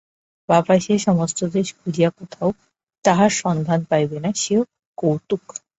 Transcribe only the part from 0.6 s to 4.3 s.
আসিয়া সমস্ত দেশ খুঁজিয়া কোথাও তাহার সন্ধান পাইবে না,